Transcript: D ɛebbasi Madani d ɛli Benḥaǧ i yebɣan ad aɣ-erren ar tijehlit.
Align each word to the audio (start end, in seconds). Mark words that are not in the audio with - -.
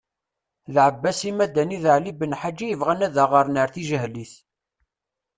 D 0.73 0.75
ɛebbasi 0.85 1.31
Madani 1.37 1.77
d 1.83 1.85
ɛli 1.95 2.11
Benḥaǧ 2.19 2.57
i 2.65 2.67
yebɣan 2.69 3.05
ad 3.07 3.15
aɣ-erren 3.23 3.61
ar 3.61 3.69
tijehlit. 3.73 4.33